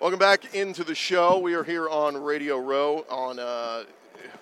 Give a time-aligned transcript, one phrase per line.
[0.00, 1.38] Welcome back into the show.
[1.38, 3.84] We are here on Radio Row on uh,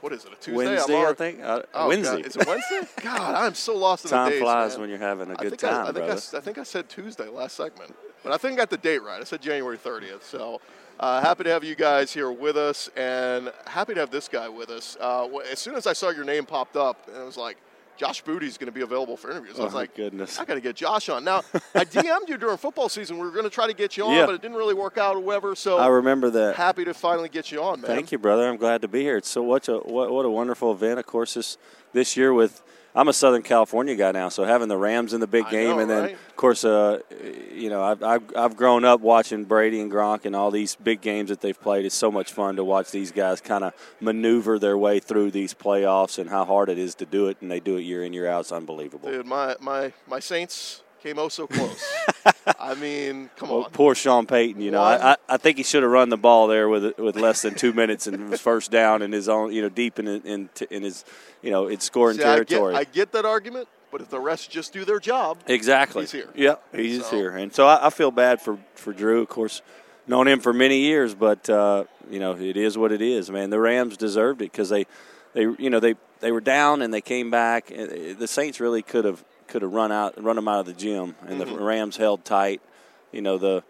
[0.01, 0.33] what is it?
[0.33, 0.53] A Tuesday?
[0.53, 1.41] Wednesday, I think.
[1.43, 2.17] Uh, Oh, Wednesday.
[2.23, 2.27] God.
[2.27, 2.81] Is it Wednesday?
[3.03, 4.39] God, I'm so lost in Time the days.
[4.41, 4.81] Time flies man.
[4.83, 6.13] when you're having a good think time, I, I think I, brother.
[6.13, 9.03] s- I think I said Tuesday last segment, but I think I got the date
[9.03, 9.21] right.
[9.21, 10.23] I said January 30th.
[10.23, 10.61] So
[11.01, 14.49] uh, happy to have you guys here with us, and happy to have this guy
[14.49, 14.97] with us.
[15.01, 17.57] Uh, as soon as I saw your name popped up, and it was like.
[17.99, 19.59] Josh Booty's going to be available for interviews.
[19.59, 20.39] I was Oh, my like, goodness.
[20.39, 21.25] I got to get Josh on.
[21.25, 21.43] Now,
[21.75, 23.19] I DM'd you during football season.
[23.19, 24.27] We were going to try to get you on, Yeah.
[24.27, 25.55] but it didn't really work out or whatever.
[25.57, 26.55] So I remember that.
[26.57, 27.89] happy to finally get you on, man.
[27.91, 28.49] Thank you, brother.
[28.49, 29.17] I'm glad to be here.
[29.17, 30.99] It's so what a what, what a wonderful event.
[31.01, 31.59] Of course, this
[31.93, 32.63] this year with
[32.95, 35.79] I'm a Southern California guy now, so having the Rams in the big game, know,
[35.81, 36.13] and then right?
[36.15, 37.01] of course, uh,
[37.55, 41.01] you know, I've, I've I've grown up watching Brady and Gronk and all these big
[41.01, 41.85] games that they've played.
[41.85, 45.55] It's so much fun to watch these guys kind of maneuver their way through these
[45.55, 48.13] playoffs and how hard it is to do it, and they do it year in
[48.13, 48.41] year out.
[48.41, 49.11] It's unbelievable.
[49.11, 51.85] Dude, my, my, my Saints came oh so close.
[52.59, 53.71] I mean, come Well, on.
[53.71, 54.61] poor Sean Payton.
[54.61, 57.43] You know, I, I, think he should have run the ball there with with less
[57.43, 60.51] than two minutes and was first down in his own, you know, deep in in,
[60.71, 61.05] in his,
[61.43, 62.75] you know, in scoring See, I, get, territory.
[62.75, 66.03] I get that argument, but if the rest just do their job, exactly.
[66.03, 66.29] he's here.
[66.35, 69.23] Yeah, he's So- here, and so I, I feel bad for for Drew.
[69.23, 69.63] Of course,
[70.07, 73.51] known him for many years, but uh, you know, it is what it is, man.
[73.51, 74.87] The Rams deserved it because they,
[75.33, 77.69] they, you know, they they were down and they came back.
[77.69, 81.15] The Saints really could have could have run out run them out of the gym,
[81.27, 81.57] and Mm-hmm.
[81.57, 82.61] the Rams held tight.
[83.13, 83.65] You know the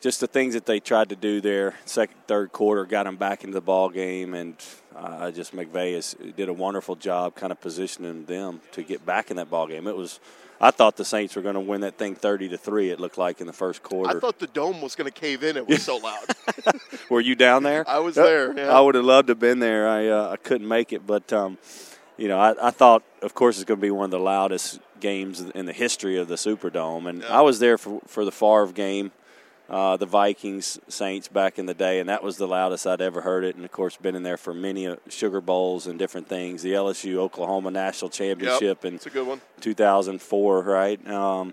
[0.00, 3.44] just the things that they tried to do there, second, third quarter, got them back
[3.44, 4.56] into the ball game, and
[4.96, 9.30] uh, just McVay has, did a wonderful job, kind of positioning them to get back
[9.30, 9.86] in that ball game.
[9.86, 10.18] It was,
[10.60, 12.90] I thought the Saints were going to win that thing thirty to three.
[12.90, 14.16] It looked like in the first quarter.
[14.16, 15.56] I thought the dome was going to cave in.
[15.56, 16.24] It was so loud.
[17.08, 17.88] were you down there?
[17.88, 18.70] I was there, yeah.
[18.76, 19.88] I would have loved to have been there.
[19.88, 21.58] I uh, I couldn't make it, but um,
[22.16, 24.80] you know, I, I thought, of course, it's going to be one of the loudest
[25.00, 28.72] games in the history of the Superdome, and I was there for for the Favre
[28.72, 29.12] game.
[29.68, 33.20] uh, the Vikings Saints back in the day, and that was the loudest I'd ever
[33.22, 33.56] heard it.
[33.56, 36.62] And of course, been in there for many uh, Sugar Bowls and different things.
[36.62, 39.40] The LSU Oklahoma National Championship in It's a good one.
[39.60, 41.04] 2004, right?
[41.10, 41.52] Um,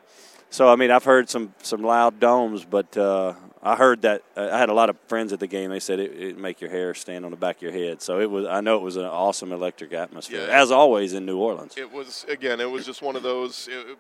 [0.52, 3.34] so I mean, I've heard some some loud domes, but uh,
[3.66, 5.70] I heard that uh, I had a lot of friends at the game.
[5.70, 8.02] They said it, it make your hair stand on the back of your head.
[8.02, 8.46] So it was.
[8.46, 10.62] I know it was an awesome electric atmosphere, Yeah.
[10.62, 11.76] as always in New Orleans.
[11.78, 12.60] It was again.
[12.60, 13.96] It was just one of those uh,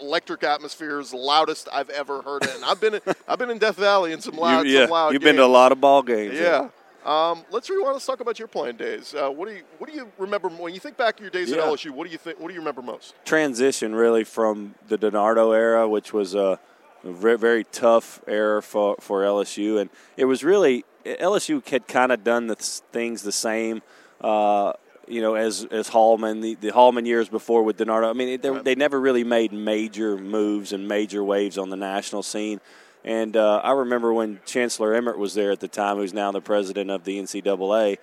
[0.00, 2.54] electric atmospheres, loudest I've ever heard it.
[2.54, 5.12] And I've been I've been in Death Valley in some loud, You- yeah, some loud.
[5.12, 6.38] you've been to a lot of ball games.
[6.38, 6.68] Yeah.
[7.02, 7.94] Um, let's rewind.
[7.94, 9.14] Let's talk about your playing days.
[9.14, 11.50] Uh, what do you What do you remember when you think back to your days
[11.50, 11.64] at Yeah.
[11.64, 11.90] LSU?
[11.90, 12.38] What do you think?
[12.38, 13.14] What do you remember most?
[13.24, 16.60] transition really from the DiNardo era, which was a
[17.04, 22.24] very, very tough era for, for LSU, and it was really LSU had kind of
[22.24, 23.82] done the things the same.
[24.20, 24.72] Uh,
[25.08, 28.08] you know, as as Hallman, the, the Hallman years before with DiNardo.
[28.08, 31.76] I mean, it, they, they never really made major moves and major waves on the
[31.76, 32.60] national scene.
[33.04, 36.40] And uh, I remember when Chancellor Emmert was there at the time, who's now the
[36.40, 37.96] president of the NCAA,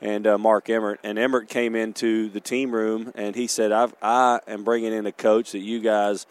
[0.00, 1.00] and uh, Mark Emmert.
[1.02, 5.06] And Emmert came into the team room and he said, I've, I am bringing in
[5.06, 6.26] a coach that you guys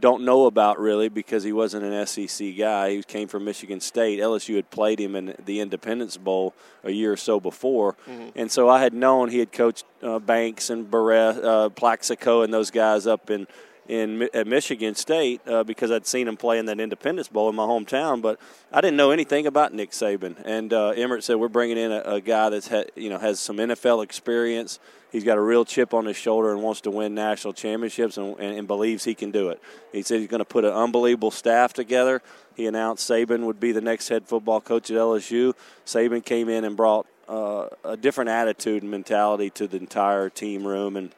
[0.00, 2.90] don't know about really because he wasn't an SEC guy.
[2.96, 4.18] He came from Michigan State.
[4.18, 7.96] LSU had played him in the Independence Bowl a year or so before.
[8.34, 12.52] And so I had known he had coached uh, Banks and Barrett, uh, Plaxico and
[12.52, 13.46] those guys up in
[13.88, 17.56] in at Michigan State uh, because I'd seen him play in that Independence Bowl in
[17.56, 18.38] my hometown, but
[18.72, 20.40] I didn't know anything about Nick Saban.
[20.44, 23.40] And uh, Emmert said we're bringing in a, a guy that's ha- you know has
[23.40, 24.78] some NFL experience.
[25.10, 28.38] He's got a real chip on his shoulder and wants to win national championships and,
[28.38, 29.60] and, and believes he can do it.
[29.92, 32.22] He said he's going to put an unbelievable staff together.
[32.54, 35.54] He announced Saban would be the next head football coach at LSU.
[35.84, 40.66] Saban came in and brought uh, a different attitude and mentality to the entire team
[40.66, 41.12] room and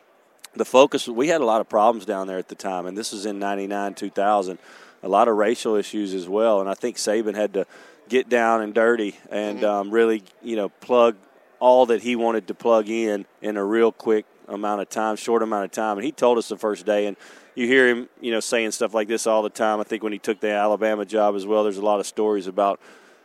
[0.54, 3.12] the focus we had a lot of problems down there at the time and this
[3.12, 4.58] was in 99 2000
[5.02, 7.66] a lot of racial issues as well and i think saban had to
[8.10, 11.16] get down and dirty and um, really you know plug
[11.62, 15.42] all that he wanted to plug in in a real quick amount of time short
[15.42, 17.16] amount of time and he told us the first day and
[17.54, 20.12] you hear him you know saying stuff like this all the time i think when
[20.12, 22.80] he took the alabama job as well there's a lot of stories about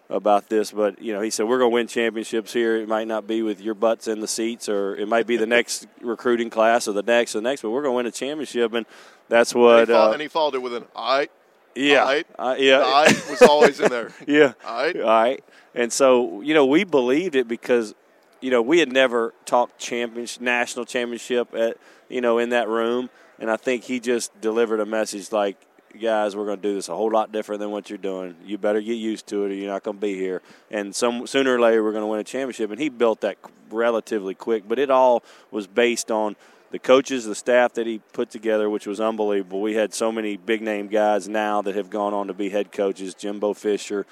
[0.09, 2.77] about this, but you know, he said we're going to win championships here.
[2.77, 5.45] It might not be with your butts in the seats, or it might be the
[5.45, 8.11] next recruiting class, or the next, or the next, but we're going to win a
[8.11, 8.85] championship, and
[9.27, 9.79] that's And what.
[9.89, 11.27] he, fol- Uh, and he followed it with an "I."
[11.75, 12.27] Yeah, All right.
[12.39, 14.11] Uh, yeah, I was always in there.
[14.27, 14.53] yeah.
[14.65, 14.95] All right.
[14.95, 15.43] All right.
[15.75, 17.93] And so, you know, we believed it because,
[18.41, 21.77] you know, we had never talked championship, national championship at,
[22.09, 23.09] you know, in that room.
[23.39, 25.57] And I think he just delivered a message like,
[25.99, 28.35] guys, we're going to do this a whole lot different than what you're doing.
[28.45, 30.41] You better get used to it or you're not going to be here.
[30.69, 32.71] And some sooner or later, we're going to win a championship.
[32.71, 33.37] And he built that
[33.69, 34.67] relatively quick.
[34.67, 36.35] But it all was based on
[36.71, 39.61] the coaches, the staff that he put together, which was unbelievable.
[39.61, 42.71] We had so many big name guys now that have gone on to be head
[42.71, 44.05] coaches Jimbo Fisher,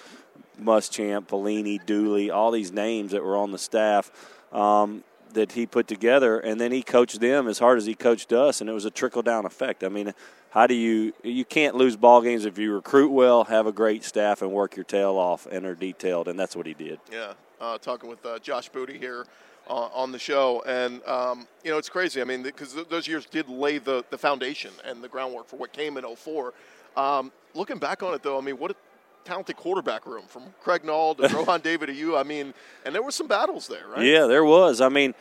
[0.61, 4.11] Muschamp, Pelini, Dooley, all these names that were on the staff
[4.51, 5.03] um,
[5.33, 8.61] that he put together, and then he coached them as hard as he coached us,
[8.61, 9.83] and it was a trickle down effect.
[9.83, 10.13] I mean,
[10.49, 14.03] how do you you can't lose ball games if you recruit well, have a great
[14.03, 16.99] staff, and work your tail off and are detailed, and that's what he did.
[17.11, 19.25] Yeah, uh, talking with uh, Josh Booty here
[19.69, 22.21] uh, on the show, and um, you know it's crazy.
[22.21, 25.57] I mean, because th- those years did lay the, the foundation and the groundwork for
[25.57, 26.53] what came in 04.
[26.95, 28.77] Um, looking back on it, though, I mean, what
[29.25, 32.15] talented quarterback room from Craig Nall to Rohan Davey to you.
[32.15, 32.53] I mean,
[32.85, 34.05] and there were some battles there, right?
[34.05, 34.79] Yeah, there was.
[34.79, 35.13] I mean,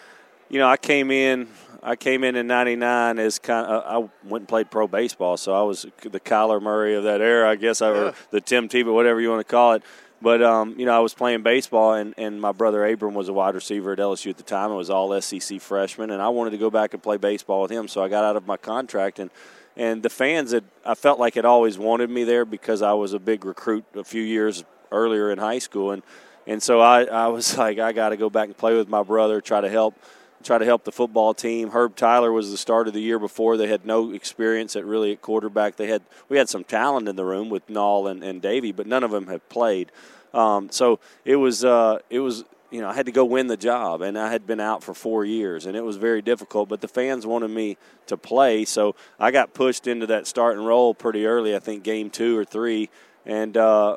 [0.49, 1.49] you know, I came in.
[1.83, 3.67] I came in in '99 as kind.
[3.67, 7.21] Of, I went and played pro baseball, so I was the Kyler Murray of that
[7.21, 7.89] era, I guess, Yeah.
[7.89, 9.83] or the Tim Tebow, whatever you want to call it.
[10.23, 13.35] But um, you know, I was playing baseball, and, and my brother Abram was a
[13.35, 14.71] wide receiver at LSU at the time.
[14.71, 17.71] It was all SEC freshman, and I wanted to go back and play baseball with
[17.71, 17.89] him.
[17.89, 19.31] So I got out of my contract, and
[19.77, 23.13] and the fans that I felt like had always wanted me there because I was
[23.13, 26.03] a big recruit a few years earlier in high school, and
[26.47, 29.03] and so I, I was like, I got to go back and play with my
[29.03, 29.95] brother, try to help
[30.43, 31.71] try to help the football team.
[31.71, 33.57] Herb Tyler was the start of the year before.
[33.57, 35.77] They had no experience at really at quarterback.
[35.77, 38.87] They had we had some talent in the room with Nall and, and Davey, but
[38.87, 39.91] none of them had played.
[40.35, 42.45] Um, so it was uh, it was
[42.75, 44.95] you know I had to go win the job, and I had been out for
[44.95, 46.69] four years, and it was very difficult.
[46.69, 47.77] But the fans wanted me
[48.07, 51.55] to play, so I got pushed into that start and roll pretty early.
[51.55, 52.91] I think game two or three.
[53.27, 53.97] And uh,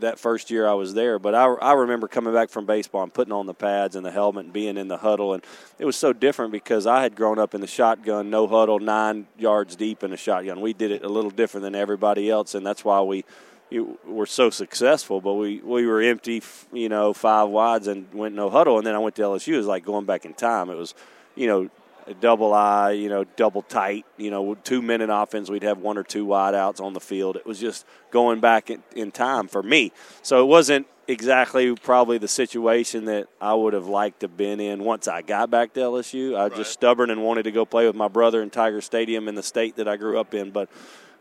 [0.00, 3.14] that first year I was there, but I, I remember coming back from baseball and
[3.14, 5.42] putting on the pads and the helmet and being in the huddle, and
[5.78, 9.28] it was so different because I had grown up in the shotgun, no huddle, nine
[9.38, 10.60] yards deep in a shotgun.
[10.60, 13.24] We did it a little different than everybody else, and that's why we
[13.70, 15.20] you, were so successful.
[15.20, 16.42] But we, we were empty,
[16.72, 19.54] you know, five wides and went no huddle, and then I went to LSU.
[19.54, 20.70] It was like going back in time.
[20.70, 20.94] It was,
[21.34, 21.68] you know,
[22.08, 25.50] a double I, you know, double tight, you know, two minute offense.
[25.50, 27.36] We'd have one or two wide outs on the field.
[27.36, 29.92] It was just going back in, in time for me.
[30.22, 34.60] So it wasn't exactly probably the situation that I would have liked to have been
[34.60, 36.36] in once I got back to LSU.
[36.36, 36.58] I was Right.
[36.58, 39.42] just stubborn and wanted to go play with my brother in Tiger Stadium in the
[39.42, 40.50] state that I grew up in.
[40.50, 40.68] But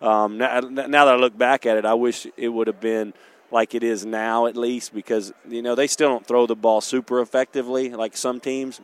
[0.05, 3.13] um, now, now that I look back at it, I wish it would have been
[3.51, 6.81] like it is now, at least, because you know they still don't throw the ball
[6.81, 8.81] super effectively like some teams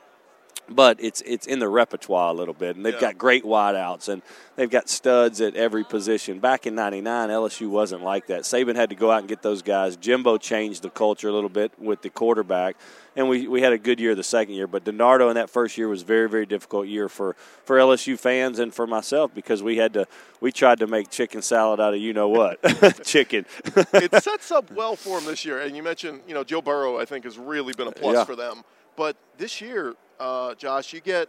[0.69, 2.99] but it's it's in the repertoire a little bit, and they've Yeah.
[3.01, 4.21] got great wideouts, and
[4.55, 6.39] they've got studs at every position.
[6.39, 8.41] Back in '99, LSU wasn't like that.
[8.43, 9.95] Saban had to go out and get those guys.
[9.95, 12.77] Jimbo changed the culture a little bit with the quarterback,
[13.15, 14.67] and we, we had a good year the second year.
[14.67, 17.35] But DiNardo in that first year was very very difficult year for
[17.65, 20.07] for LSU fans and for myself because we had to
[20.39, 22.59] we tried to make chicken salad out of you know what
[23.03, 23.45] chicken.
[23.65, 25.59] it sets up well for them this year.
[25.61, 28.23] And you mentioned, you know, Joe Burrow, I think, has really been a plus Yeah.
[28.23, 28.63] for them.
[28.95, 31.27] But this year, uh, Josh, you get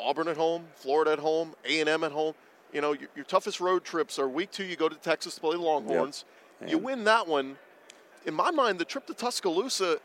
[0.00, 2.34] Auburn at home, Florida at home, A and M at home.
[2.72, 4.64] You know, your, your toughest road trips are week two.
[4.64, 6.24] You go to Texas to play the Longhorns.
[6.66, 7.56] You win that one.
[8.24, 9.98] In my mind, the trip to Tuscaloosa,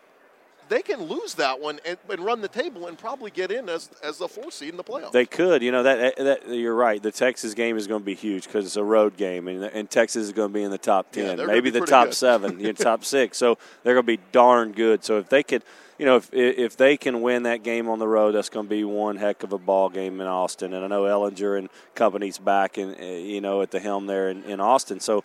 [0.69, 3.89] they can lose that one and, and run the table and probably get in as
[4.03, 5.11] as the fourth seed in the playoffs.
[5.11, 7.01] They could, you know that, that you're right.
[7.01, 9.89] The Texas game is going to be huge because it's a road game, and, and
[9.89, 12.13] Texas is going to be in the top ten, they're maybe the top good.
[12.13, 13.37] seven, you know, top six.
[13.37, 15.03] So they're going to be darn good.
[15.03, 15.63] So if they could,
[15.97, 18.69] you know, if if they can win that game on the road, that's going to
[18.69, 20.73] be one heck of a ball game in Austin.
[20.73, 24.29] And I know Ehlinger and company's back, and uh, you know, at the helm there
[24.29, 24.99] in, in Austin.
[24.99, 25.23] So.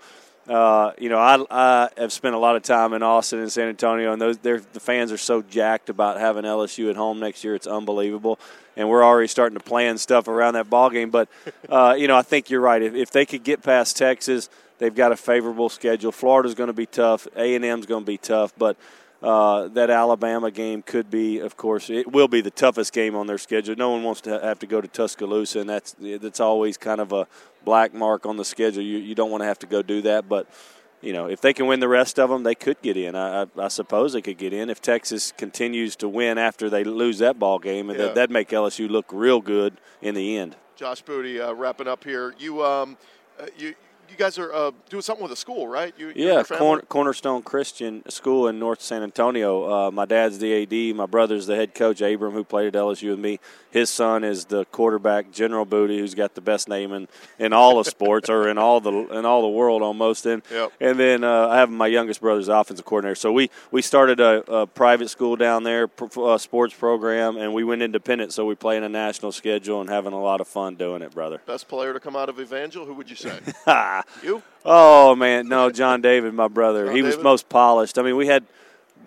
[0.49, 3.69] Uh, you know, I, I have spent a lot of time in Austin and San
[3.69, 7.55] Antonio, and those the fans are so jacked about having LSU at home next year.
[7.55, 8.41] It's unbelievable,
[8.77, 11.11] and we're already starting to plan stuff around that ball game.
[11.11, 11.29] But
[11.69, 12.83] uh, you know, I think you're right.
[12.83, 16.11] If, if they could get past Texas, they've got a favorable schedule.
[16.11, 17.29] Florida's going to be tough.
[17.37, 18.77] A and M's going to be tough, but.
[19.23, 23.29] Uh, that Alabama game could be, of course, it will be the toughest game on
[23.29, 23.76] their schedule.
[23.76, 27.12] No one wants to have to go to Tuscaloosa, and that's that's always kind of
[27.12, 27.29] a
[27.64, 28.83] black mark on the schedule.
[28.83, 30.49] You you don't want to have to go do that, but
[31.00, 33.14] you know if they can win the rest of them, they could get in.
[33.14, 36.83] I, I, I suppose they could get in if Texas continues to win after they
[36.83, 38.07] lose that ball game, and Yeah.
[38.07, 40.57] that, that'd make LSU look real good in the end.
[40.75, 42.35] Josh Booty, uh, wrapping up here.
[42.41, 42.97] You, um,
[43.38, 43.75] uh, you,
[44.12, 45.95] you guys are uh, doing something with a school, right?
[45.99, 46.42] You, Yeah?
[46.45, 49.87] Corner, Cornerstone Christian School in North San Antonio.
[49.88, 50.95] Uh, my dad's the AD.
[50.97, 53.40] My brother's the head coach, Abram, who played at LSU with me.
[53.71, 57.78] His son is the quarterback, General Booty, who's got the best name in, in all
[57.78, 60.26] of sports or in all the in all the world almost.
[60.26, 60.73] And Yep.
[60.81, 63.14] and then uh, I have my youngest brother's offensive coordinator.
[63.14, 67.54] So we we started a, a private school down there, pro- uh, sports program, and
[67.54, 68.35] we went independent.
[68.35, 71.12] So we play in a national schedule and having a lot of fun doing it,
[71.14, 71.40] brother.
[71.47, 72.85] Best player to come out of Evangel?
[72.85, 73.38] Who would you say?
[74.23, 74.43] you?
[74.65, 76.87] Oh man, no, John David, my brother.
[76.87, 77.99] John he was most polished.
[77.99, 78.45] I mean, we had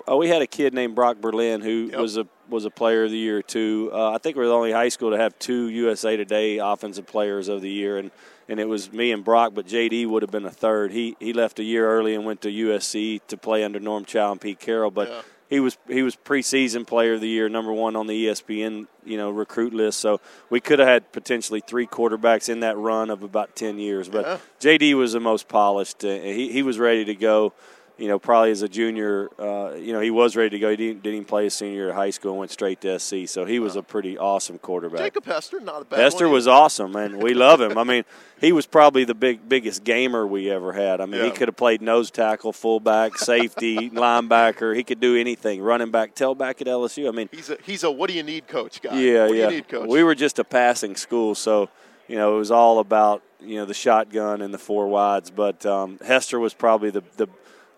[0.09, 1.99] uh, we had a kid named Brock Berlin who Yep.
[1.99, 3.89] was a was a player of the year too.
[3.93, 7.07] Uh, I think we were the only high school to have two USA Today offensive
[7.07, 8.11] players of the year, and
[8.47, 9.53] and it was me and Brock.
[9.55, 10.91] But JD would have been a third.
[10.91, 14.31] He he left a year early and went to USC to play under Norm Chow
[14.31, 15.07] and Pete Carroll, but.
[15.09, 15.21] Yeah.
[15.49, 19.17] He was he was preseason player of the year, number one on the ESPN you
[19.17, 19.99] know recruit list.
[19.99, 24.09] So we could have had potentially three quarterbacks in that run of about ten years.
[24.09, 24.37] But Yeah.
[24.59, 26.03] JD was the most polished.
[26.03, 27.53] Uh, he he was ready to go.
[27.97, 30.69] You know, probably as a junior, uh, you know, he was ready to go.
[30.69, 32.99] He didn't, didn't even play his senior year of high school and went straight to
[32.99, 33.27] SC.
[33.27, 34.99] So he was a pretty awesome quarterback.
[34.99, 37.77] Jacob Hester, not a bad Hester was awesome, and we love him.
[37.77, 38.03] I mean,
[38.41, 40.99] he was probably the big biggest gamer we ever had.
[40.99, 44.75] I mean, he could have played nose tackle, fullback, safety, linebacker.
[44.75, 45.61] He could do anything.
[45.61, 47.07] Running back, tailback at LSU.
[47.07, 48.99] I mean, He's a he's a what do you need coach guy.
[48.99, 49.49] yeah, what do yeah.
[49.49, 49.87] you need coach?
[49.87, 51.69] We were just a passing school, so
[52.07, 55.31] you know it was all about you know the shotgun and the four wides.
[55.31, 57.27] But um, Hester was probably the the,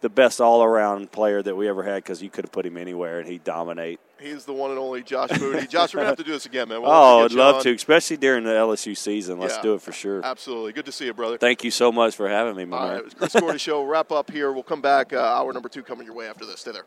[0.01, 2.77] the best all around player that we ever had because you could have put him
[2.77, 3.99] anywhere and he'd dominate.
[4.19, 5.67] He's the one and only Josh Booty.
[5.67, 6.81] Josh, we're gonna have to do this again, man.
[6.81, 7.63] We'll oh, I'd to get you love on.
[7.63, 9.39] to, especially during the LSU season.
[9.39, 9.61] Let's Yeah.
[9.61, 10.23] do it for sure.
[10.23, 10.73] Absolutely.
[10.73, 11.37] Good to see you, brother.
[11.37, 12.91] Thank you so much for having me, my All man.
[12.93, 13.83] right, it was Chris Gordy Show.
[13.83, 14.51] Wrap up here.
[14.51, 15.13] We'll come back.
[15.13, 16.61] Uh, hour number two coming your way after this.
[16.61, 16.85] Stay there.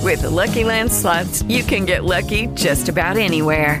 [0.00, 3.80] With the Lucky Land slots, you can get lucky just about anywhere.